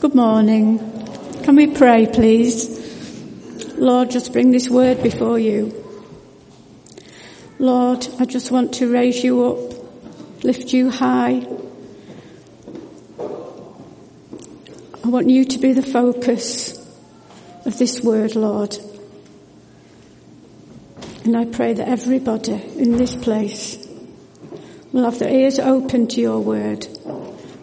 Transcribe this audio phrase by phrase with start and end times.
[0.00, 0.78] Good morning.
[1.42, 3.76] Can we pray, please?
[3.76, 5.74] Lord, just bring this word before you.
[7.58, 11.46] Lord, I just want to raise you up, lift you high.
[15.04, 16.78] I want you to be the focus
[17.66, 18.78] of this word, Lord.
[21.26, 23.86] And I pray that everybody in this place
[24.92, 26.86] will have their ears open to your word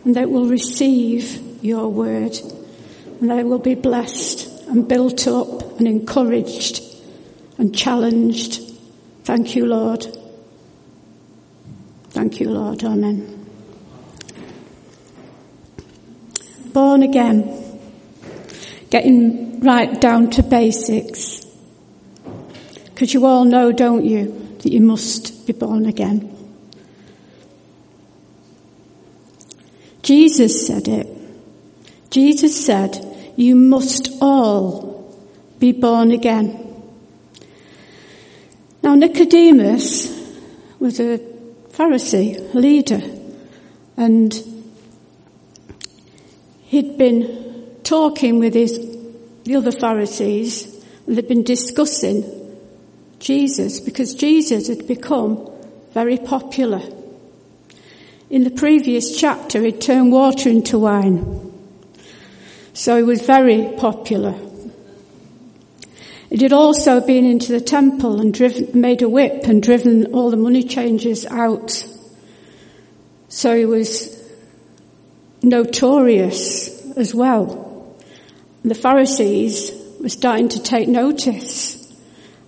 [0.06, 2.36] and that will receive your word
[3.20, 6.82] and they will be blessed and built up and encouraged
[7.58, 8.62] and challenged.
[9.24, 10.06] Thank you, Lord.
[12.10, 12.84] Thank you, Lord.
[12.84, 13.46] Amen.
[16.74, 17.80] Born again.
[18.90, 21.46] Getting right down to basics.
[22.86, 26.34] Because you all know, don't you, that you must be born again.
[30.04, 31.17] Jesus said it.
[32.10, 33.04] Jesus said,
[33.36, 35.16] you must all
[35.60, 36.64] be born again.
[38.82, 40.16] Now Nicodemus
[40.80, 41.20] was a
[41.70, 43.02] Pharisee leader
[43.98, 44.34] and
[46.64, 48.80] he'd been talking with his,
[49.44, 52.24] the other Pharisees and they'd been discussing
[53.20, 55.50] Jesus because Jesus had become
[55.94, 56.82] very popular.
[58.30, 61.47] In the previous chapter, he'd turned water into wine.
[62.78, 64.36] So he was very popular.
[66.30, 70.30] He had also been into the temple and driven, made a whip and driven all
[70.30, 71.84] the money changers out.
[73.30, 74.24] So he was
[75.42, 77.98] notorious as well.
[78.62, 81.92] And the Pharisees were starting to take notice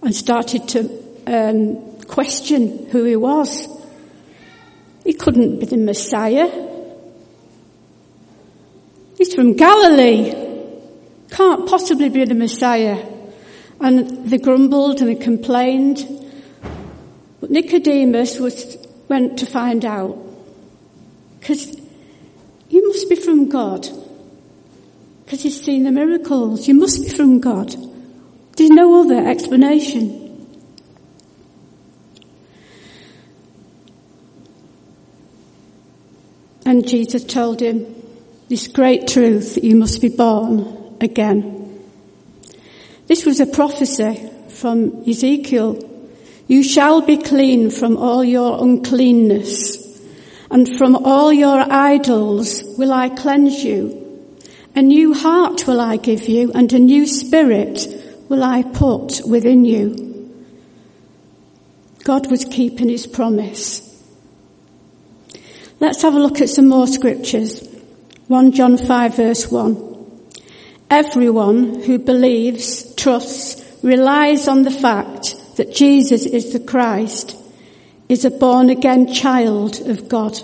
[0.04, 0.90] and started to
[1.26, 3.68] um, question who he was.
[5.04, 6.69] He couldn't be the Messiah.
[9.20, 10.34] He's from Galilee.
[11.30, 13.06] Can't possibly be the Messiah.
[13.82, 16.08] And they grumbled and they complained.
[17.42, 18.78] But Nicodemus was,
[19.10, 20.18] went to find out.
[21.38, 21.78] Because
[22.70, 23.90] you must be from God.
[25.26, 26.70] Because he's seen the miracles.
[26.70, 27.76] You must be from God.
[28.56, 30.48] There's no other explanation.
[36.66, 37.99] And Jesus told him,
[38.50, 41.80] this great truth that you must be born again.
[43.06, 45.86] This was a prophecy from Ezekiel.
[46.48, 49.78] You shall be clean from all your uncleanness
[50.50, 53.96] and from all your idols will I cleanse you.
[54.76, 57.88] A new heart will I give you and a new spirit
[58.30, 60.08] will I put within you.
[62.04, 63.86] God was keeping his promise.
[65.80, 67.69] Let's have a look at some more scriptures.
[68.30, 70.22] 1 John 5 verse 1.
[70.92, 77.36] Everyone who believes, trusts, relies on the fact that Jesus is the Christ
[78.08, 80.38] is a born again child of God.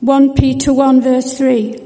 [0.00, 1.82] 1 Peter 1 verse 3.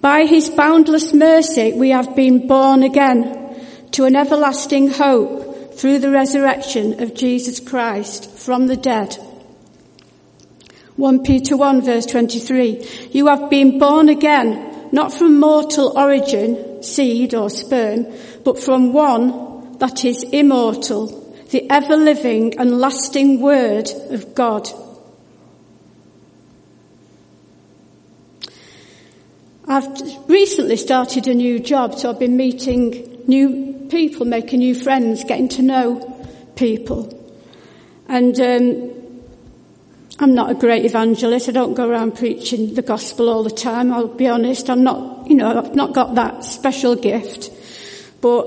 [0.00, 3.60] By his boundless mercy we have been born again
[3.92, 9.16] to an everlasting hope through the resurrection of Jesus Christ from the dead
[10.96, 13.08] 1 Peter 1 verse 23.
[13.12, 18.06] You have been born again, not from mortal origin, seed or sperm,
[18.44, 21.06] but from one that is immortal,
[21.50, 24.68] the ever living and lasting word of God.
[29.68, 35.24] I've recently started a new job, so I've been meeting new people, making new friends,
[35.24, 37.12] getting to know people.
[38.08, 39.05] And um,
[40.18, 41.48] I'm not a great evangelist.
[41.48, 43.92] I don't go around preaching the gospel all the time.
[43.92, 44.70] I'll be honest.
[44.70, 47.50] I'm not, you know, I've not got that special gift.
[48.22, 48.46] But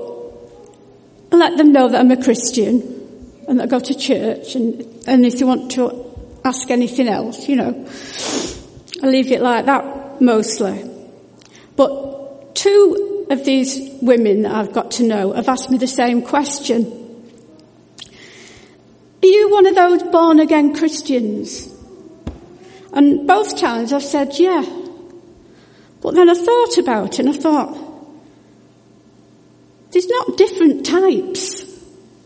[1.32, 4.80] I let them know that I'm a Christian and that I go to church and,
[5.06, 6.10] and if they want to
[6.44, 7.88] ask anything else, you know,
[9.02, 10.84] I leave it like that mostly.
[11.76, 16.22] But two of these women that I've got to know have asked me the same
[16.22, 16.99] question.
[19.22, 21.74] Are you one of those born again Christians?
[22.92, 24.64] And both times I've said, yeah.
[26.00, 27.76] But then I thought about it and I thought,
[29.90, 31.62] there's not different types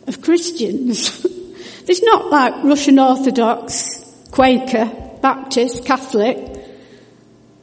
[0.07, 1.23] of Christians.
[1.87, 4.01] there's not like Russian Orthodox,
[4.31, 4.91] Quaker,
[5.21, 6.37] Baptist, Catholic.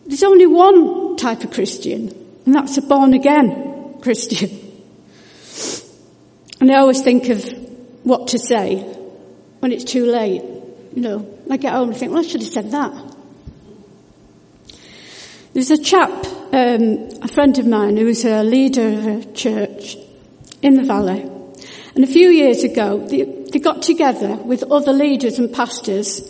[0.06, 2.10] There's only one type of Christian,
[2.45, 4.50] and that's a born again Christian.
[6.60, 7.44] And I always think of
[8.04, 8.86] what to say
[9.62, 10.44] when it's too late.
[10.94, 13.16] You know, I get home and think, well, I should have said that.
[15.54, 19.98] There's a chap um, a friend of mine who was a leader of a church
[20.62, 21.22] in the valley.
[21.96, 26.22] And a few years ago, they, they got together with other leaders and pastors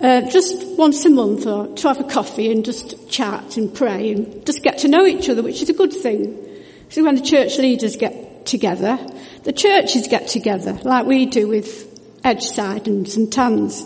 [0.00, 4.12] uh, just once a month or to have a coffee and just chat and pray
[4.12, 6.46] and just get to know each other, which is a good thing.
[6.90, 8.98] So when the church leaders get together,
[9.44, 11.93] the churches get together, like we do with
[12.24, 13.82] Edgeside and St Anne's.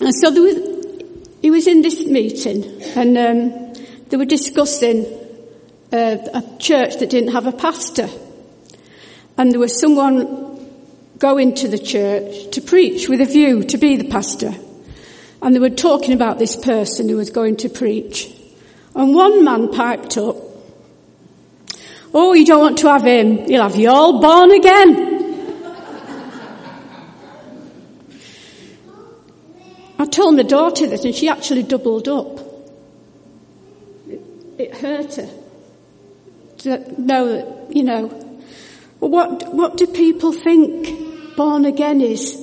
[0.00, 0.56] And so there was,
[1.42, 3.74] he was in this meeting and um,
[4.08, 5.04] they were discussing
[5.92, 8.08] uh, a church that didn't have a pastor.
[9.36, 10.68] And there was someone
[11.18, 14.54] going to the church to preach with a view to be the pastor.
[15.42, 18.34] And they were talking about this person who was going to preach.
[18.94, 20.36] And one man piped up,
[22.12, 23.48] Oh, you don't want to have him.
[23.48, 25.09] You'll have you all born again.
[30.00, 32.40] I told my daughter this and she actually doubled up.
[34.08, 34.22] It,
[34.56, 35.28] it hurt her
[36.60, 38.06] to know that, you know,
[38.98, 42.34] what, what do people think born again is?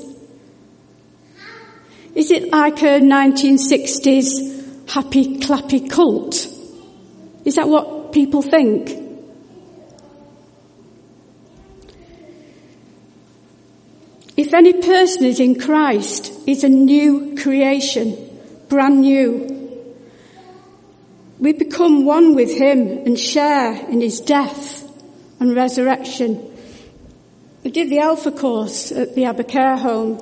[2.13, 6.36] Is it like a 1960s happy clappy cult?
[7.44, 9.06] Is that what people think?
[14.38, 18.16] If any person is in Christ, is a new creation,
[18.69, 19.56] brand new.
[21.39, 24.84] We become one with Him and share in His death
[25.39, 26.56] and resurrection.
[27.63, 30.19] We did the Alpha course at the Abercare home,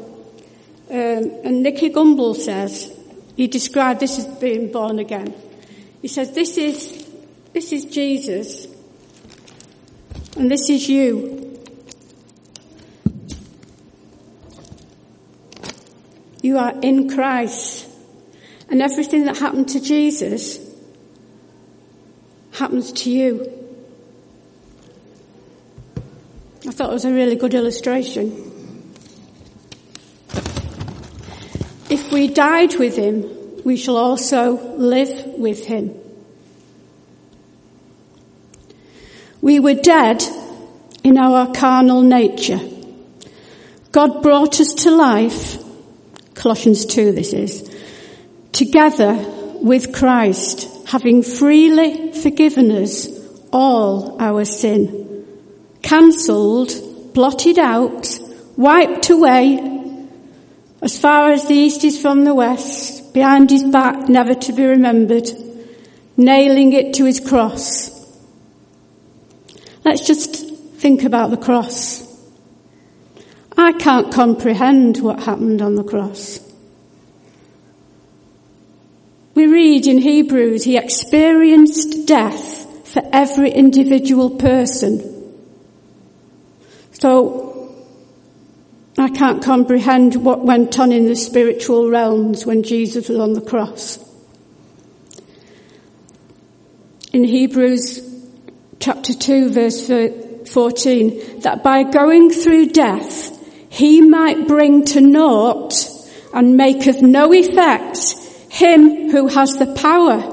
[0.89, 2.91] um, and Nicky Gumbel says,
[3.35, 5.35] he described this as being born again.
[6.01, 7.06] He says, this is,
[7.51, 8.65] this is Jesus,
[10.38, 11.44] and this is you.
[16.45, 17.89] You are in Christ.
[18.69, 20.59] And everything that happened to Jesus
[22.51, 23.51] happens to you.
[26.68, 28.27] I thought it was a really good illustration.
[31.89, 36.00] If we died with him, we shall also live with him.
[39.41, 40.24] We were dead
[41.03, 42.59] in our carnal nature.
[43.91, 45.64] God brought us to life,
[46.35, 47.75] Colossians 2 this is,
[48.51, 49.15] together
[49.61, 53.09] with Christ, having freely forgiven us
[53.51, 55.05] all our sin
[55.85, 56.71] cancelled,
[57.13, 58.19] blotted out,
[58.57, 59.59] wiped away,
[60.81, 64.65] as far as the east is from the west, behind his back, never to be
[64.65, 65.29] remembered,
[66.17, 67.91] nailing it to his cross.
[69.83, 70.35] Let's just
[70.77, 72.04] think about the cross.
[73.57, 76.39] I can't comprehend what happened on the cross.
[79.33, 85.11] We read in Hebrews, he experienced death for every individual person.
[86.93, 87.75] So
[88.97, 93.41] I can't comprehend what went on in the spiritual realms when Jesus was on the
[93.41, 93.99] cross.
[97.11, 98.01] In Hebrews
[98.79, 99.87] chapter 2 verse
[100.49, 103.34] 14, that by going through death,
[103.75, 105.74] he might bring to naught
[106.33, 108.16] and make of no effect
[108.50, 110.24] him who has the power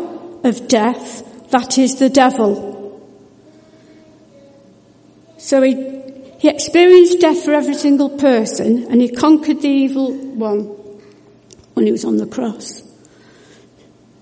[0.44, 2.71] of death, that is the devil.
[5.39, 5.75] So he
[6.39, 10.63] he experienced death for every single person and he conquered the evil one
[11.75, 12.82] when he was on the cross.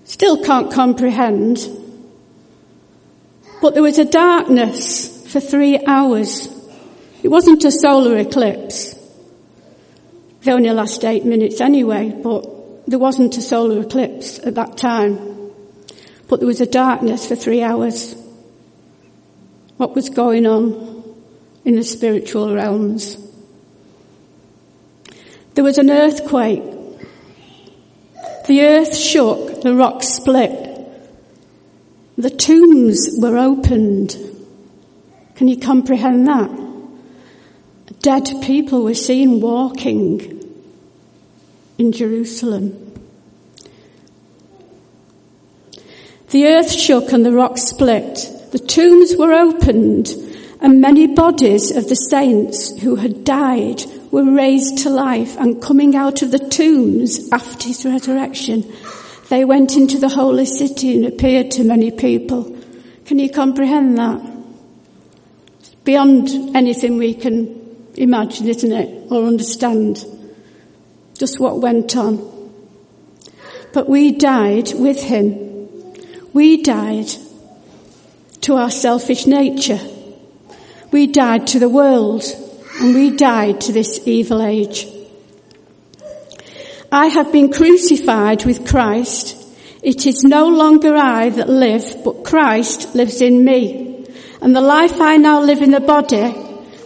[0.05, 1.59] Still can't comprehend.
[3.61, 6.47] But there was a darkness for three hours.
[7.21, 9.00] It wasn't a solar eclipse.
[10.41, 15.51] They only last eight minutes anyway, but there wasn't a solar eclipse at that time.
[16.27, 18.15] But there was a darkness for three hours.
[19.77, 20.91] What was going on?
[21.63, 23.17] in the spiritual realms.
[25.53, 26.63] There was an earthquake.
[28.47, 30.69] The earth shook, the rocks split.
[32.17, 34.17] The tombs were opened.
[35.35, 36.49] Can you comprehend that?
[37.99, 40.39] Dead people were seen walking
[41.77, 42.77] in Jerusalem.
[46.29, 48.29] The earth shook and the rocks split.
[48.51, 50.09] The tombs were opened
[50.61, 55.95] and many bodies of the saints who had died were raised to life and coming
[55.95, 58.71] out of the tombs after his resurrection,
[59.29, 62.55] they went into the holy city and appeared to many people.
[63.05, 64.21] Can you comprehend that?
[65.83, 67.60] Beyond anything we can
[68.01, 69.11] imagine, isn't it?
[69.11, 70.03] Or understand.
[71.13, 72.29] Just what went on.
[73.73, 75.93] But we died with him.
[76.33, 77.09] We died
[78.41, 79.79] to our selfish nature.
[80.91, 82.23] We died to the world
[82.79, 84.87] and we died to this evil age.
[86.91, 89.37] I have been crucified with Christ.
[89.81, 94.05] It is no longer I that live, but Christ lives in me.
[94.41, 96.33] And the life I now live in the body,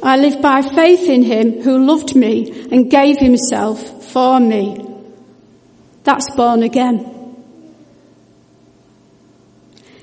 [0.06, 4.80] I live by faith in him who loved me and gave himself for me.
[6.04, 7.12] That's born again.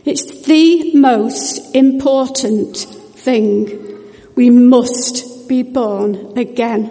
[0.05, 4.05] It's the most important thing.
[4.35, 6.91] We must be born again.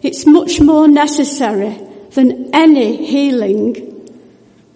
[0.00, 1.78] It's much more necessary
[2.12, 3.76] than any healing.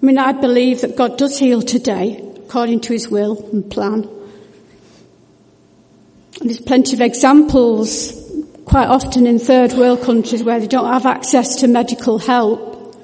[0.03, 4.20] I mean, I believe that God does heal today according to his will and plan.
[6.43, 8.17] There's plenty of examples
[8.65, 12.97] quite often in third world countries where they don't have access to medical help.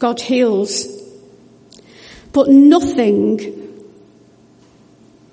[0.00, 0.88] God heals.
[2.32, 3.86] But nothing,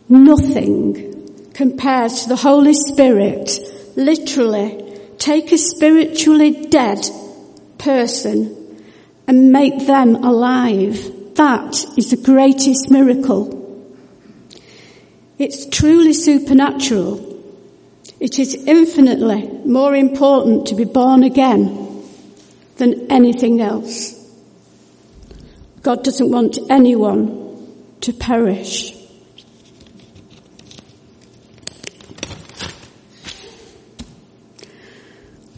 [0.07, 3.59] nothing compares to the Holy Spirit
[3.95, 7.09] literally take a spiritually dead
[7.79, 8.83] person
[9.27, 11.35] and make them alive.
[11.35, 13.58] That is the greatest miracle.
[15.39, 17.25] It's truly supernatural.
[18.19, 22.03] It is infinitely more important to be born again
[22.75, 24.15] than anything else.
[25.81, 28.93] God doesn't want anyone to perish.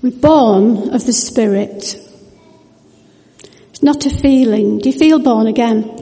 [0.03, 1.95] We're born of the Spirit.
[3.69, 4.77] It's not a feeling.
[4.77, 6.00] Do you feel born again?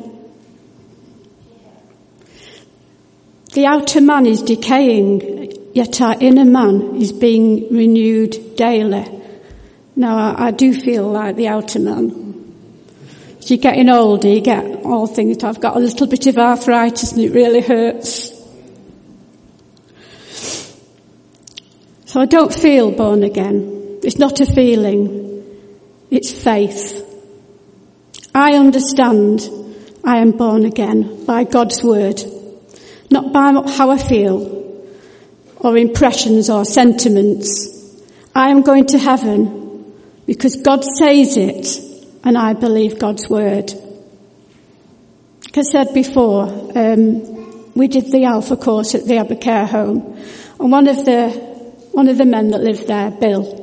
[3.54, 9.08] The outer man is decaying, yet our inner man is being renewed daily.
[9.96, 12.56] Now, I, do feel like the outer man.
[13.40, 15.44] As you're getting older, you get all things.
[15.44, 18.38] I've got a little bit of arthritis and it really hurts.
[22.06, 24.00] So I don't feel born again.
[24.04, 25.44] It's not a feeling.
[26.12, 27.04] It's faith.
[28.36, 29.50] I understand
[30.04, 32.22] I am born again by God's word
[33.12, 34.60] not by how I feel
[35.58, 37.68] or impressions or sentiments.
[38.34, 39.94] I am going to heaven
[40.26, 41.80] because God says it
[42.24, 43.72] and I believe God's word.
[45.46, 46.44] Like I said before,
[46.76, 50.18] um, we did the Alpha course at the Abbey Care Home
[50.60, 51.30] and one of the,
[51.92, 53.58] one of the men that lived there, Bill,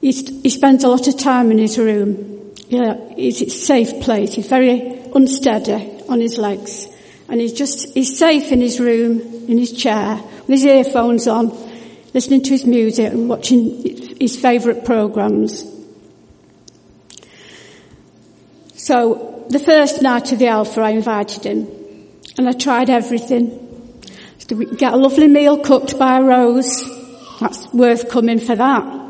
[0.00, 2.52] he, he spends a lot of time in his room.
[2.68, 4.34] Yeah, it's a safe place.
[4.34, 6.88] He's very unsteady on his legs
[7.28, 11.50] and he's just, he's safe in his room, in his chair, with his earphones on,
[12.12, 15.70] listening to his music and watching his favourite programmes.
[18.74, 21.66] So, the first night of the Alpha, I invited him,
[22.36, 23.60] and I tried everything.
[24.38, 26.84] So we get a lovely meal cooked by Rose.
[27.40, 29.04] That's worth coming for that.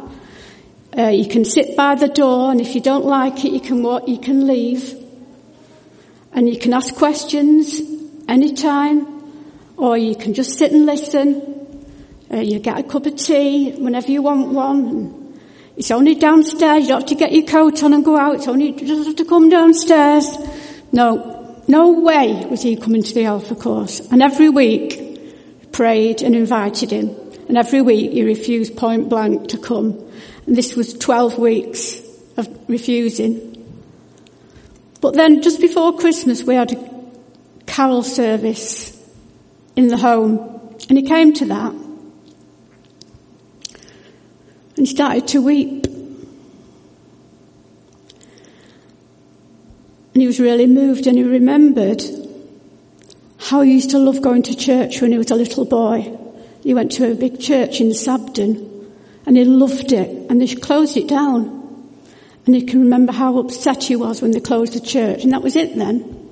[0.97, 3.83] Uh, you can sit by the door, and if you don't like it, you can
[3.83, 4.95] walk, you can leave.
[6.33, 7.81] And you can ask questions,
[8.29, 9.07] anytime,
[9.77, 11.51] or you can just sit and listen.
[12.33, 15.41] Uh, you get a cup of tea whenever you want one.
[15.77, 16.83] It's only downstairs.
[16.83, 18.37] You don't have to get your coat on and go out.
[18.37, 20.29] It's only you just have to come downstairs.
[20.93, 24.01] No, no way was he coming to the Alpha course.
[24.11, 25.05] And every week,
[25.75, 27.11] prayed and invited him.
[27.49, 29.99] And every week he refused point blank to come.
[30.47, 32.01] And this was 12 weeks
[32.37, 33.51] of refusing.
[35.01, 36.94] But then just before Christmas we had a
[37.75, 38.97] carol service
[39.75, 40.39] in the home.
[40.89, 41.73] And he came to that.
[44.77, 45.87] And he started to weep.
[50.13, 52.03] And he was really moved and he remembered
[53.39, 56.17] how he used to love going to church when he was a little boy.
[56.63, 58.93] He went to a big church in Sabden
[59.27, 61.61] and he loved it and they closed it down.
[62.47, 65.43] And he can remember how upset he was when they closed the church and that
[65.43, 66.24] was it then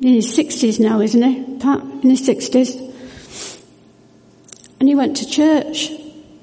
[0.00, 1.58] in his sixties now, isn't he?
[1.58, 2.76] Pat, in his sixties.
[4.78, 5.90] And he went to church.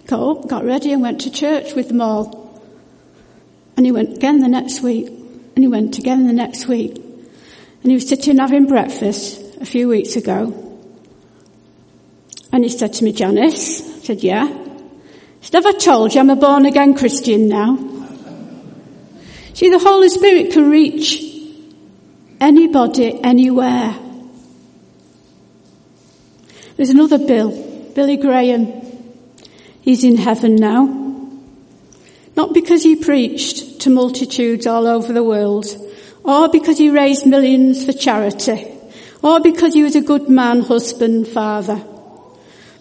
[0.08, 2.62] Got up, got ready and went to church with them all.
[3.78, 5.08] And he went again the next week.
[5.08, 6.96] And he went again the next week.
[6.96, 10.60] And he was sitting having breakfast a few weeks ago.
[12.52, 14.48] And he said to me, Janice, I said, yeah.
[14.48, 17.78] He said, have I told you I'm a born again Christian now?
[19.54, 21.33] See, the Holy Spirit can reach
[22.44, 23.96] Anybody, anywhere.
[26.76, 27.52] There's another Bill,
[27.96, 28.68] Billy Graham.
[29.80, 30.84] He's in heaven now.
[32.36, 35.68] Not because he preached to multitudes all over the world
[36.24, 38.68] or because he raised millions for charity,
[39.22, 41.82] or because he was a good man, husband, father,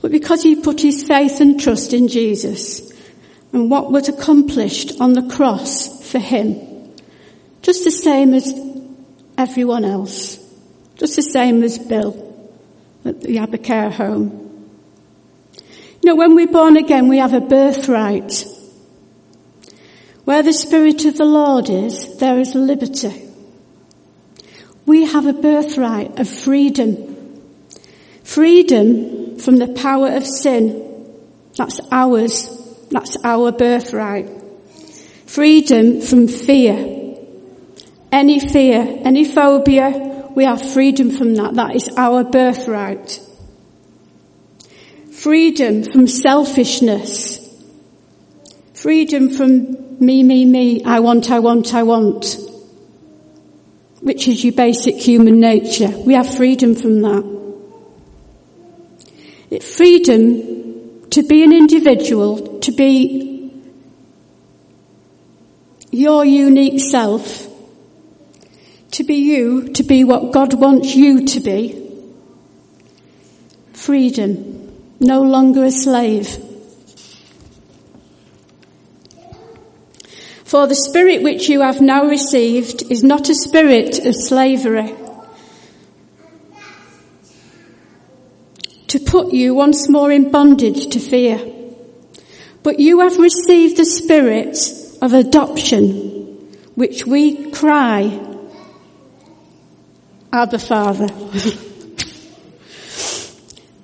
[0.00, 2.92] but because he put his faith and trust in Jesus
[3.52, 6.56] and what was accomplished on the cross for him.
[7.62, 8.52] Just the same as
[9.38, 10.38] everyone else.
[10.96, 12.50] Just the same as Bill
[13.04, 14.70] at the Abercare home.
[16.02, 18.44] You know, when we're born again, we have a birthright.
[20.24, 23.28] Where the Spirit of the Lord is, there is liberty.
[24.86, 27.40] We have a birthright of freedom.
[28.24, 30.88] Freedom from the power of sin.
[31.56, 32.48] That's ours.
[32.90, 34.28] That's our birthright.
[35.26, 36.91] Freedom from fear.
[38.12, 41.54] Any fear, any phobia, we have freedom from that.
[41.54, 43.20] That is our birthright.
[45.10, 47.38] Freedom from selfishness.
[48.74, 52.36] Freedom from me, me, me, I want, I want, I want
[54.02, 55.88] which is your basic human nature.
[55.88, 57.22] We have freedom from that.
[59.62, 63.52] Freedom to be an individual, to be
[65.92, 67.46] your unique self,
[68.92, 71.78] to be you, to be what God wants you to be.
[73.72, 74.58] Freedom.
[75.00, 76.28] No longer a slave.
[80.44, 84.94] For the spirit which you have now received is not a spirit of slavery.
[88.88, 91.40] To put you once more in bondage to fear.
[92.62, 94.58] But you have received the spirit
[95.00, 98.31] of adoption, which we cry,
[100.34, 101.08] Abba Father.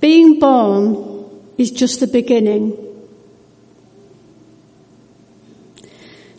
[0.00, 2.75] Being born is just the beginning.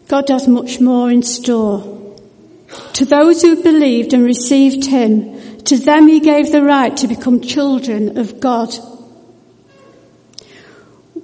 [0.07, 2.15] God has much more in store.
[2.93, 7.41] To those who believed and received Him, to them He gave the right to become
[7.41, 8.73] children of God.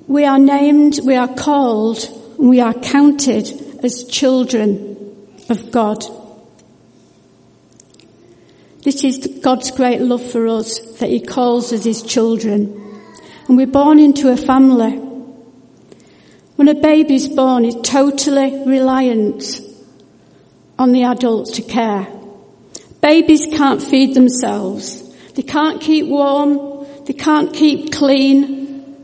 [0.07, 2.07] We are named, we are called,
[2.37, 3.49] we are counted
[3.83, 4.95] as children
[5.49, 6.05] of God.
[8.85, 13.01] This is God's great love for us, that He calls us His children.
[13.47, 14.91] And we're born into a family.
[16.55, 19.59] When a baby is born, it's totally reliant
[20.77, 22.07] on the adult to care.
[23.01, 25.01] Babies can't feed themselves.
[25.33, 26.85] They can't keep warm.
[27.07, 28.95] They can't keep clean.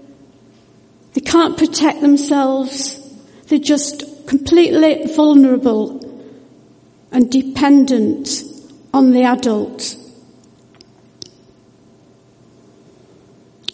[1.16, 3.00] They can't protect themselves.
[3.48, 6.00] They're just completely vulnerable
[7.12, 8.51] and dependent
[8.94, 9.96] on the adult.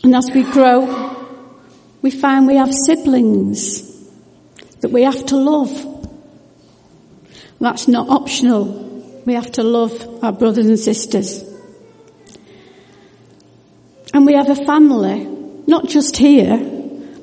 [0.03, 1.15] And as we grow,
[2.01, 3.84] we find we have siblings
[4.82, 5.69] that we have to love.
[7.60, 9.23] That's not optional.
[9.25, 11.43] We have to love our brothers and sisters.
[14.13, 15.25] And we have a family,
[15.67, 16.58] not just here,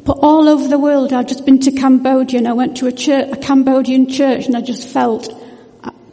[0.05, 1.13] but all over the world.
[1.13, 4.57] I've just been to Cambodia and I went to a church, a Cambodian church and
[4.57, 5.33] I just felt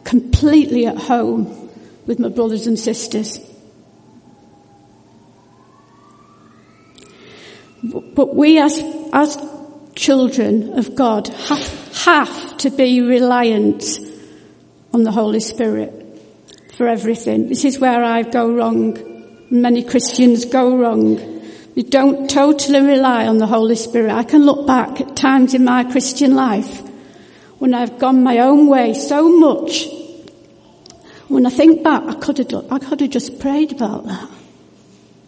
[0.04, 1.61] completely at home
[2.06, 3.38] with my brothers and sisters.
[7.82, 8.78] But we as,
[9.12, 9.38] as
[9.94, 13.84] children of God have, have to be reliant
[14.92, 15.92] on the Holy Spirit
[16.76, 17.48] for everything.
[17.48, 18.98] This is where I go wrong.
[19.50, 21.16] Many Christians go wrong.
[21.74, 24.12] We don't totally rely on the Holy Spirit.
[24.12, 26.80] I can look back at times in my Christian life
[27.58, 29.86] when I've gone my own way so much.
[31.32, 34.28] When I think back, I could have, I could have just prayed about that.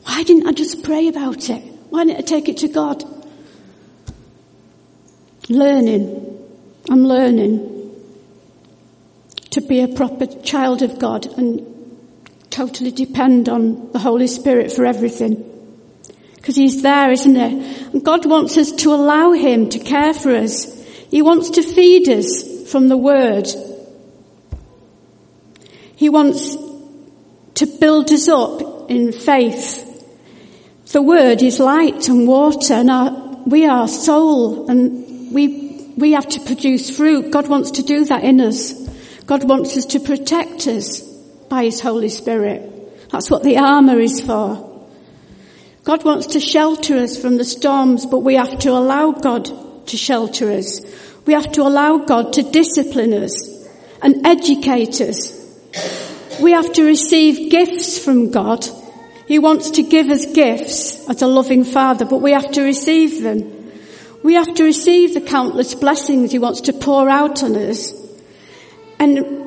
[0.02, 1.62] Why didn't I just pray about it?
[1.88, 3.02] Why didn't I take it to God?
[5.48, 6.46] Learning.
[6.90, 7.70] I'm learning
[9.52, 11.66] to be a proper child of God and
[12.50, 15.42] totally depend on the Holy Spirit for everything.
[16.36, 17.86] Because He's there, isn't He?
[17.94, 20.84] And God wants us to allow Him to care for us.
[21.10, 23.48] He wants to feed us from the Word.
[25.96, 26.56] He wants
[27.54, 29.94] to build us up in faith
[30.94, 33.10] the word is light and water and our,
[33.46, 37.32] we are soul and we, we have to produce fruit.
[37.32, 38.72] God wants to do that in us.
[39.26, 41.00] God wants us to protect us
[41.48, 43.10] by His Holy Spirit.
[43.10, 44.88] That's what the armour is for.
[45.82, 49.50] God wants to shelter us from the storms, but we have to allow God
[49.88, 50.80] to shelter us.
[51.26, 53.34] We have to allow God to discipline us
[54.00, 55.43] and educate us.
[56.40, 58.66] We have to receive gifts from God
[59.26, 63.22] he wants to give us gifts as a loving father, but we have to receive
[63.22, 63.70] them.
[64.22, 67.92] We have to receive the countless blessings he wants to pour out on us.
[68.98, 69.44] And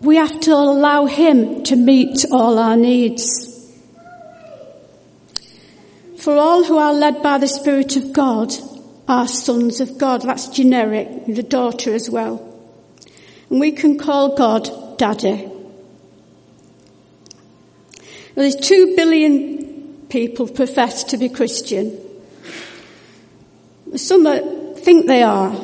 [0.00, 3.46] we have to allow Him to meet all our needs.
[6.18, 8.52] For all who are led by the Spirit of God
[9.08, 10.22] are sons of God.
[10.22, 12.46] That's generic, the daughter as well.
[13.50, 14.68] And we can call God
[15.00, 15.46] Daddy.
[18.34, 21.98] Well, there's two billion people profess to be Christian.
[23.96, 24.26] Some
[24.76, 25.56] think they are,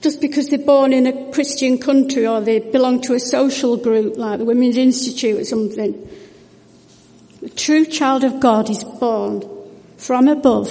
[0.00, 4.16] just because they're born in a Christian country or they belong to a social group
[4.16, 6.08] like the Women's Institute or something.
[7.44, 9.46] A true child of God is born
[9.98, 10.70] from above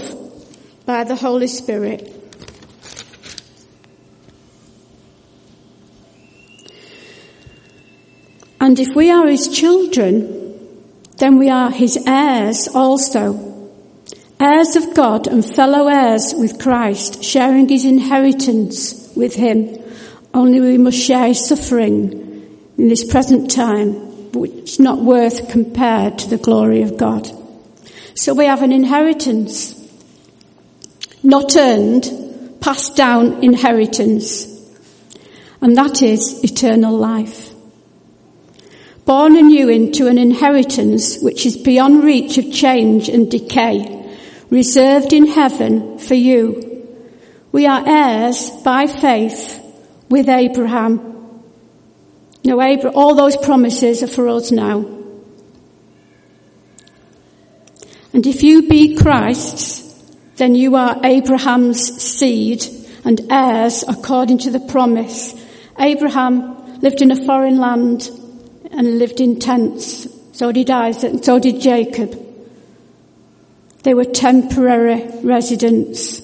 [0.88, 2.23] by the Holy Spirit.
[8.64, 10.80] And if we are his children,
[11.18, 13.68] then we are his heirs also.
[14.40, 19.68] Heirs of God and fellow heirs with Christ, sharing his inheritance with him.
[20.34, 22.14] Only we must share his suffering
[22.78, 27.30] in this present time, which is not worth compared to the glory of God.
[28.16, 29.76] So we have an inheritance,
[31.22, 32.10] not earned,
[32.62, 34.48] passed down inheritance,
[35.60, 37.53] and that is eternal life
[39.06, 44.18] born anew into an inheritance which is beyond reach of change and decay,
[44.50, 46.70] reserved in heaven for you.
[47.52, 49.60] We are heirs by faith
[50.10, 51.42] with Abraham.
[52.46, 54.86] No, Abraham, all those promises are for us now.
[58.14, 59.82] And if you be Christ's,
[60.36, 62.66] then you are Abraham's seed
[63.06, 65.34] and heirs according to the promise.
[65.80, 68.10] Abraham lived in a foreign land
[68.76, 70.08] and lived in tents.
[70.34, 72.20] So did Isaac, and so did Jacob.
[73.84, 76.22] They were temporary residents.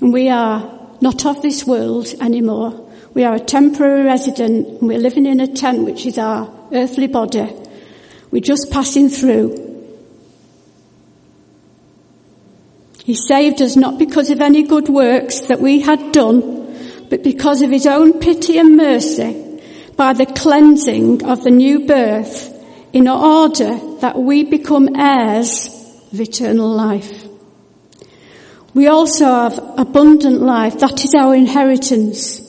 [0.00, 2.90] And we are not of this world anymore.
[3.14, 7.06] We are a temporary resident and we're living in a tent which is our earthly
[7.06, 7.48] body.
[8.32, 9.60] We're just passing through.
[13.04, 17.62] He saved us not because of any good works that we had done, but because
[17.62, 19.43] of his own pity and mercy
[19.96, 22.50] by the cleansing of the new birth
[22.92, 25.68] in order that we become heirs
[26.12, 27.26] of eternal life.
[28.74, 30.78] We also have abundant life.
[30.78, 32.40] That is our inheritance.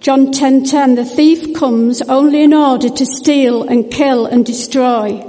[0.00, 5.24] John 10:10 The thief comes only in order to steal and kill and destroy.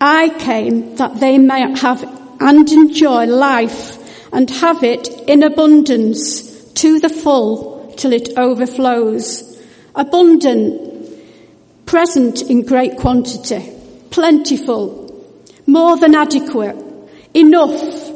[0.00, 2.02] I came that they might have
[2.40, 3.98] and enjoy life
[4.32, 6.42] and have it in abundance
[6.82, 9.50] to the full till it overflows
[9.94, 13.72] abundant, present in great quantity,
[14.10, 15.06] plentiful,
[15.66, 16.76] more than adequate,
[17.34, 18.10] enough,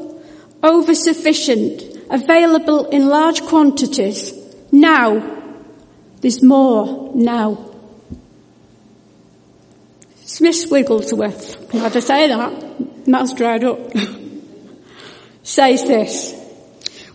[0.63, 4.33] over sufficient, available in large quantities,
[4.73, 5.31] now.
[6.21, 7.71] There's more now.
[10.25, 13.07] Smith Wigglesworth, how to say that?
[13.07, 13.79] Mouth's dried up.
[15.45, 16.35] says this.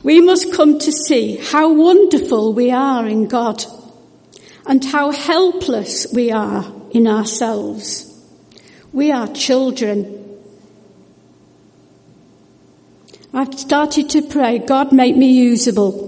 [0.04, 3.66] We must come to see how wonderful we are in God
[4.70, 8.06] and how helpless we are in ourselves.
[8.94, 10.16] We are children.
[13.34, 16.08] I've started to pray, God make me usable.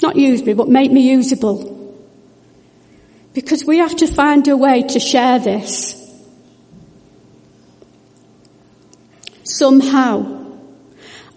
[0.00, 1.74] Not use me, but make me usable.
[3.34, 6.00] Because we have to find a way to share this.
[9.42, 10.44] Somehow.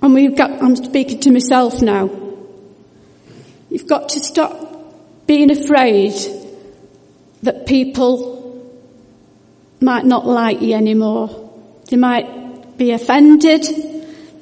[0.04, 2.12] And we've got, I'm speaking to myself now.
[3.71, 4.69] You've got to stop
[5.30, 6.12] being afraid
[7.44, 8.20] that people
[9.80, 11.52] might not like you anymore.
[11.88, 13.63] They might be offended.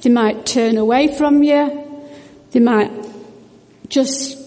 [0.02, 2.08] They might turn away from you.
[2.52, 2.90] They might
[3.90, 4.38] just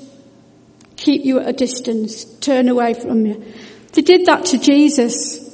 [0.96, 3.44] keep you at a distance, turn away from you.
[3.92, 5.46] They did that to Jesus.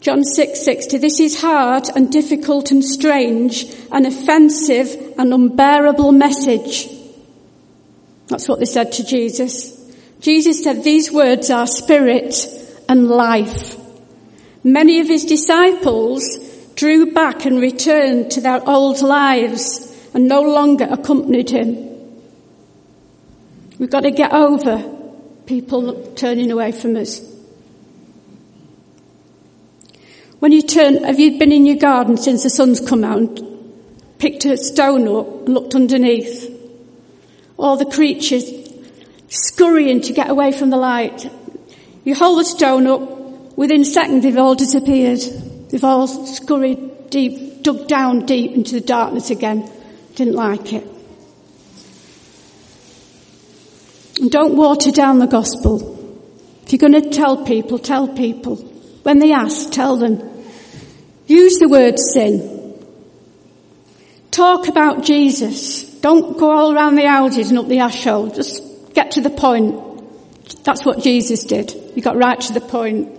[0.00, 6.90] John 6:60 This is hard and difficult and strange and offensive and unbearable message.
[8.28, 9.80] That's what they said to Jesus.
[10.20, 12.34] Jesus said these words are spirit
[12.88, 13.78] and life.
[14.62, 16.24] Many of his disciples
[16.74, 21.76] drew back and returned to their old lives and no longer accompanied him.
[23.78, 24.82] We've got to get over
[25.46, 27.20] people turning away from us.
[30.38, 33.74] When you turn, have you been in your garden since the sun's come out, and
[34.18, 36.53] picked a stone up, and looked underneath?
[37.56, 38.50] All the creatures
[39.28, 41.30] scurrying to get away from the light.
[42.04, 45.20] You hold the stone up, within seconds they've all disappeared.
[45.70, 49.70] They've all scurried deep, dug down deep into the darkness again.
[50.14, 50.86] Didn't like it.
[54.20, 55.92] And don't water down the gospel.
[56.64, 58.56] If you're going to tell people, tell people.
[59.02, 60.22] When they ask, tell them.
[61.26, 62.53] Use the word sin.
[64.34, 65.84] Talk about Jesus.
[66.00, 68.30] Don't go all around the houses and up the ashole.
[68.30, 68.60] Just
[68.92, 69.80] get to the point.
[70.64, 71.70] That's what Jesus did.
[71.94, 73.16] He got right to the point.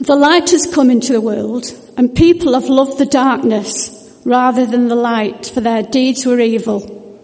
[0.00, 1.64] The light has come into the world
[1.96, 7.22] and people have loved the darkness rather than the light for their deeds were evil.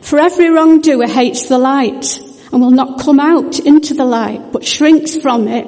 [0.00, 2.20] For every wrongdoer hates the light
[2.52, 5.66] and will not come out into the light but shrinks from it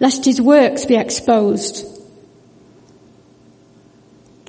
[0.00, 1.91] lest his works be exposed.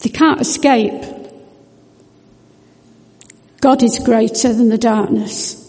[0.04, 1.02] They can't escape.
[3.62, 5.60] God is greater than the darkness.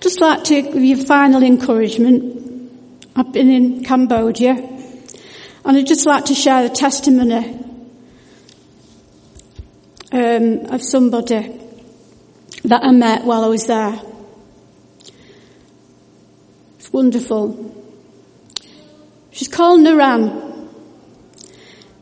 [0.00, 2.38] Just like to give you final encouragement.
[3.16, 4.52] I've been in Cambodia
[5.64, 7.58] and I'd just like to share the testimony
[10.12, 11.58] um, of somebody
[12.64, 14.00] that I met while I was there.
[16.78, 17.81] It's wonderful.
[19.32, 20.68] She's called Naran.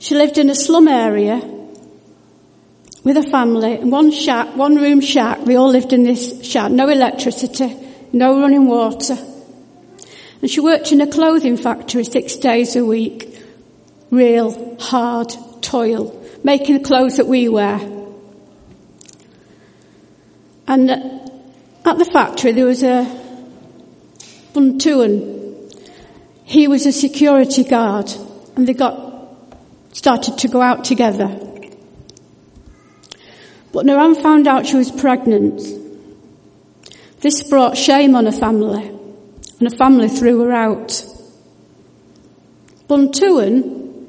[0.00, 1.40] She lived in a slum area
[3.04, 5.46] with a family, in one shack, one room shack.
[5.46, 7.76] We all lived in this shack, no electricity,
[8.12, 9.16] no running water.
[10.42, 13.40] And she worked in a clothing factory six days a week.
[14.10, 17.78] Real hard toil, making the clothes that we wear.
[20.66, 23.04] And at the factory there was a
[24.52, 25.39] Buntuan.
[26.50, 28.10] He was a security guard
[28.56, 28.96] and they got
[29.92, 31.28] started to go out together.
[33.72, 35.62] But Naran found out she was pregnant
[37.20, 41.04] this brought shame on a family, and a family threw her out.
[42.88, 44.08] Buntuan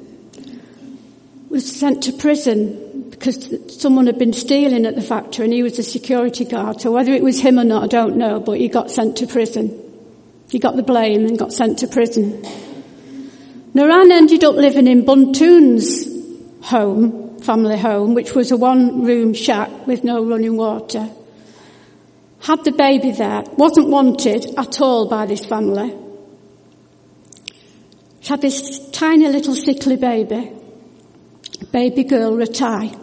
[1.50, 5.78] was sent to prison because someone had been stealing at the factory and he was
[5.78, 6.80] a security guard.
[6.80, 9.26] So whether it was him or not, I don't know, but he got sent to
[9.26, 9.81] prison.
[10.52, 12.42] He got the blame and got sent to prison.
[13.74, 16.06] Naran ended up living in Buntuan's
[16.66, 21.10] home, family home, which was a one room shack with no running water
[22.42, 25.96] had the baby there, wasn't wanted at all by this family.
[28.20, 30.52] She had this tiny little sickly baby,
[31.70, 32.98] baby girl Ratai.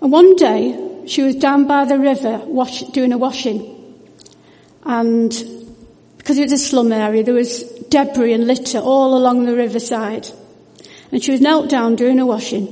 [0.00, 3.74] And one day she was down by the river wash, doing a washing.
[4.88, 5.30] And
[6.16, 10.26] because it was a slum area, there was debris and litter all along the riverside.
[11.12, 12.66] And she was knelt down doing her washing.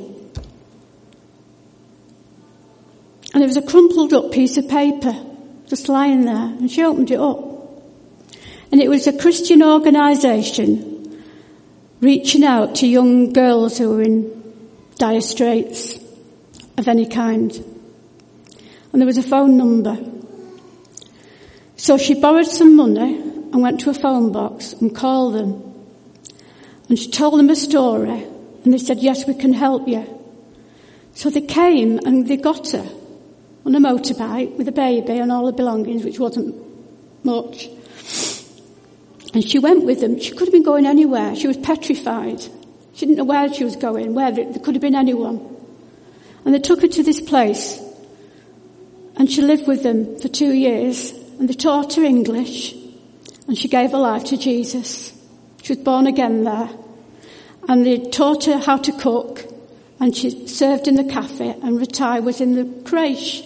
[3.33, 5.15] And there was a crumpled up piece of paper
[5.69, 7.39] just lying there and she opened it up.
[8.73, 11.23] And it was a Christian organisation
[12.01, 14.33] reaching out to young girls who were in
[14.97, 15.99] dire straits
[16.79, 17.53] of any kind.
[18.93, 19.99] And there was a phone number.
[21.77, 25.63] So she borrowed some money and went to a phone box and called them.
[26.89, 28.25] And she told them a story
[28.65, 30.05] and they said, yes, we can help you.
[31.15, 32.87] So they came and they got her
[33.65, 36.55] on a motorbike with a baby and all the belongings, which wasn't
[37.25, 37.69] much.
[39.35, 40.19] And she went with them.
[40.21, 41.35] She could have been going anywhere.
[41.37, 42.41] She was petrified.
[42.95, 45.57] She didn't know where she was going, where there could have been anyone.
[46.45, 47.81] And they took her to this place.
[49.17, 51.13] And she lived with them for two years.
[51.39, 52.75] And they taught her English.
[53.47, 55.13] And she gave her life to Jesus.
[55.63, 56.71] She was born again there.
[57.69, 59.45] And they taught her how to cook.
[60.01, 61.51] And she served in the cafe.
[61.51, 63.43] And Ratai was in the creche.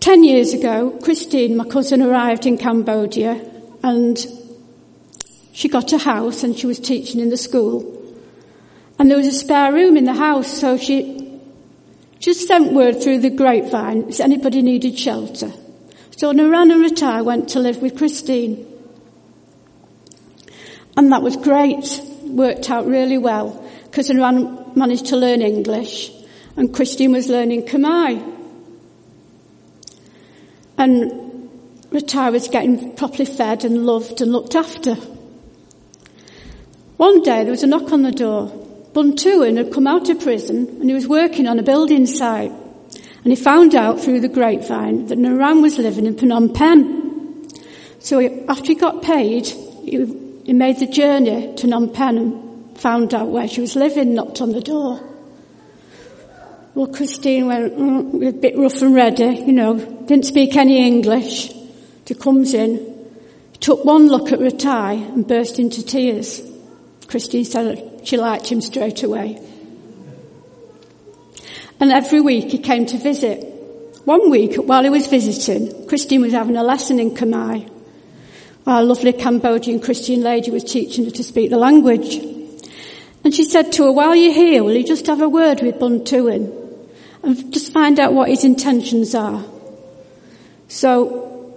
[0.00, 3.42] Ten years ago, Christine, my cousin, arrived in Cambodia
[3.82, 4.18] and
[5.52, 7.90] she got a house and she was teaching in the school.
[8.98, 11.13] And there was a spare room in the house, so she
[12.24, 15.52] just sent word through the grapevine if anybody needed shelter.
[16.16, 18.66] So Naran and Ratai went to live with Christine.
[20.96, 22.00] And that was great.
[22.22, 26.10] Worked out really well because Naran managed to learn English
[26.56, 28.32] and Christine was learning Khmer.
[30.78, 31.50] And
[31.90, 34.94] Ratai was getting properly fed and loved and looked after.
[36.96, 38.63] One day there was a knock on the door.
[38.94, 42.52] Buntuan had come out of prison and he was working on a building site.
[43.24, 47.50] And he found out through the grapevine that Naran was living in Phnom Penh.
[47.98, 52.78] So he, after he got paid, he, he made the journey to Phnom Penh and
[52.78, 55.00] found out where she was living, knocked on the door.
[56.74, 61.52] Well, Christine went mm, a bit rough and ready, you know, didn't speak any English.
[62.06, 63.08] She comes in,
[63.58, 66.42] took one look at Ratai and burst into tears.
[67.08, 69.40] Christine said she liked him straight away.
[71.80, 73.50] And every week he came to visit.
[74.04, 77.70] One week, while he was visiting, Christine was having a lesson in Khmer.
[78.66, 82.16] Our lovely Cambodian Christian lady was teaching her to speak the language.
[83.24, 85.76] And she said to her, while you're here, will you just have a word with
[85.76, 86.52] Buntuan
[87.22, 89.42] and just find out what his intentions are?
[90.68, 91.54] So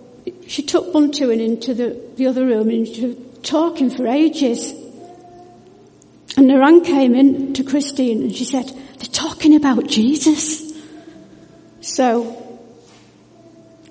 [0.48, 4.74] she took Buntuan into the, the other room and she was talking for ages.
[6.38, 10.72] And Naran came in to Christine and she said, they're talking about Jesus.
[11.82, 12.60] So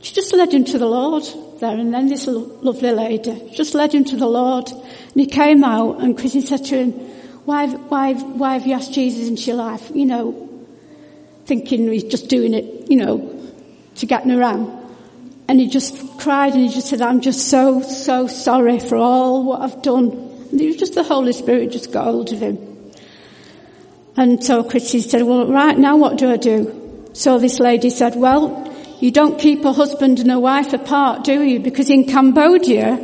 [0.01, 1.25] she just led him to the Lord
[1.59, 5.65] there and then this lovely lady just led him to the Lord and he came
[5.65, 6.93] out and Christine said to him,
[7.47, 9.91] why, why, why have you asked Jesus into your life?
[9.93, 10.67] You know,
[11.47, 13.51] thinking he's just doing it, you know,
[13.97, 14.85] to get Naran.
[15.49, 19.45] And he just cried and he just said, I'm just so, so sorry for all
[19.45, 20.26] what I've done.
[20.53, 22.59] Just the Holy Spirit just got hold of him.
[24.17, 27.11] And so Christy said, well, right now what do I do?
[27.13, 31.43] So this lady said, well, you don't keep a husband and a wife apart, do
[31.43, 31.61] you?
[31.61, 32.99] Because in Cambodia,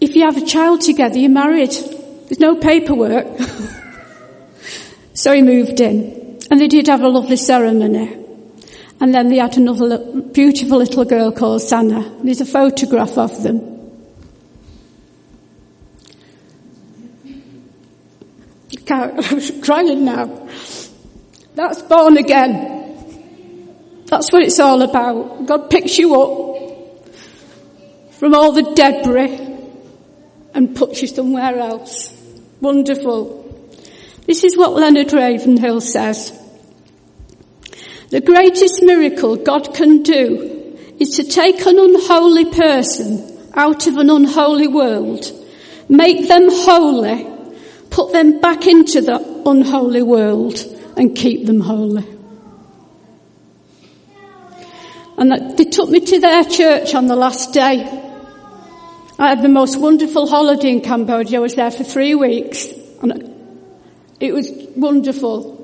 [0.00, 1.70] if you have a child together, you're married.
[1.70, 3.26] There's no paperwork.
[5.14, 6.38] so he moved in.
[6.50, 8.18] And they did have a lovely ceremony.
[9.00, 12.18] And then they had another beautiful little girl called Sana.
[12.22, 13.71] There's a photograph of them.
[18.92, 20.48] I'm crying now.
[21.54, 24.04] That's born again.
[24.06, 25.46] That's what it's all about.
[25.46, 27.08] God picks you up
[28.12, 29.52] from all the debris
[30.54, 32.12] and puts you somewhere else.
[32.60, 33.40] Wonderful.
[34.26, 36.38] This is what Leonard Ravenhill says.
[38.10, 44.10] The greatest miracle God can do is to take an unholy person out of an
[44.10, 45.24] unholy world,
[45.88, 47.31] make them holy,
[47.92, 50.58] put them back into the unholy world
[50.96, 52.04] and keep them holy.
[55.18, 57.82] And they took me to their church on the last day.
[59.18, 61.38] I had the most wonderful holiday in Cambodia.
[61.38, 62.66] I was there for three weeks
[63.02, 63.32] and
[64.18, 65.58] it was wonderful.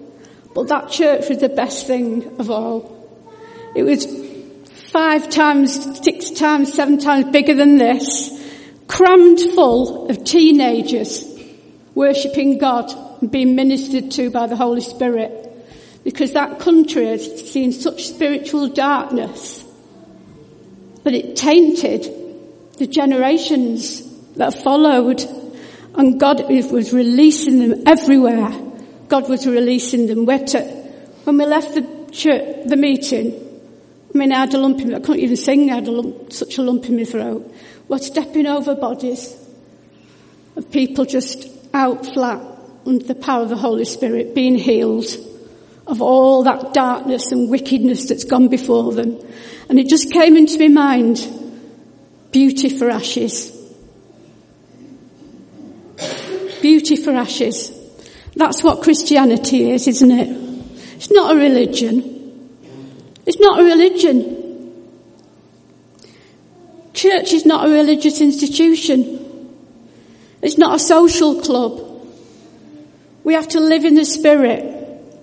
[0.54, 2.94] But that church was the best thing of all.
[3.74, 4.06] It was
[4.92, 8.30] five times, six times, seven times bigger than this,
[8.86, 11.27] crammed full of teenagers
[11.98, 15.44] worshipping God and being ministered to by the Holy Spirit.
[16.04, 19.64] Because that country has seen such spiritual darkness
[21.02, 22.08] that it tainted
[22.78, 25.20] the generations that followed
[25.96, 28.50] and God was releasing them everywhere.
[29.08, 30.24] God was releasing them.
[30.24, 30.61] We're to,
[31.24, 31.82] when we left the
[32.12, 33.34] church, the meeting,
[34.14, 36.32] I mean, I had a lump in, I couldn't even sing, I had a lump,
[36.32, 37.52] such a lump in my throat.
[37.88, 39.37] We're stepping over bodies
[40.56, 42.40] of people just out flat
[42.87, 45.07] under the power of the Holy Spirit, being healed
[45.87, 49.18] of all that darkness and wickedness that's gone before them.
[49.68, 51.26] And it just came into my mind,
[52.31, 53.54] beauty for ashes.
[56.61, 57.72] Beauty for ashes.
[58.37, 60.28] That's what Christianity is, isn't it?
[60.96, 62.50] It's not a religion.
[63.26, 64.37] It's not a religion.
[66.92, 69.27] Church is not a religious institution.
[70.40, 72.07] It's not a social club.
[73.24, 74.64] We have to live in the Spirit.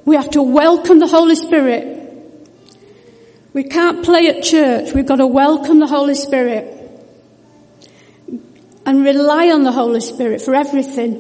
[0.06, 1.96] We have to welcome the Holy Spirit.
[3.54, 4.94] We can't play at church.
[4.94, 6.74] We've got to welcome the Holy Spirit
[8.86, 11.14] and rely on the Holy Spirit for everything.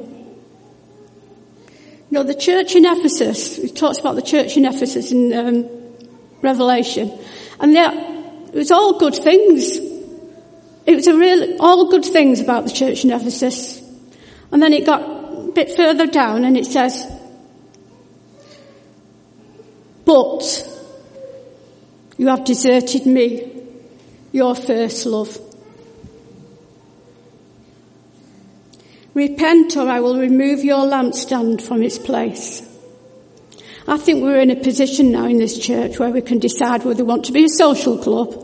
[2.12, 5.70] You know, the church in Ephesus, it talks about the church in Ephesus in um,
[6.42, 7.12] Revelation,
[7.60, 9.78] and there, it was all good things.
[10.86, 13.82] It was a real, all good things about the church in Ephesus.
[14.52, 17.12] And then it got a bit further down and it says,
[20.06, 20.44] but
[22.18, 23.52] you have deserted me,
[24.32, 25.40] your first love.
[29.14, 32.62] Repent or I will remove your lampstand from its place.
[33.88, 37.04] I think we're in a position now in this church where we can decide whether
[37.04, 38.42] we want to be a social club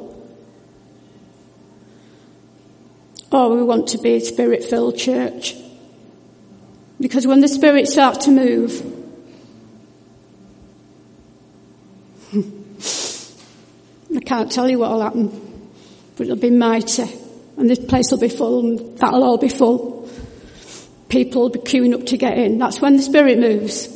[3.32, 5.56] or we want to be a spirit filled church.
[7.02, 8.72] Because when the spirit starts to move,
[14.16, 15.70] I can't tell you what will happen,
[16.16, 17.12] but it'll be mighty.
[17.58, 20.08] And this place will be full and that'll all be full.
[21.10, 22.60] People will be queuing up to get in.
[22.60, 23.88] That's when the Spirit moves.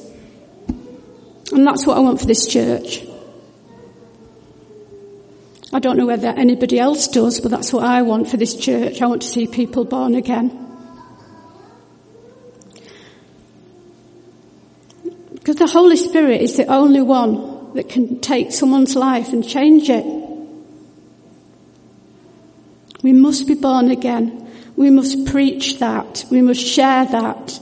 [1.52, 3.06] And that's what I want for this church.
[5.72, 9.02] I don't know whether anybody else does, but that's what I want for this church.
[9.02, 10.65] I want to see people born again.
[15.46, 19.92] Because the Holy Spirit is the only one that can take someone's life and change
[19.92, 20.04] it.
[23.04, 24.52] We must be born again.
[24.76, 26.26] We must preach that.
[26.32, 27.60] We must share that.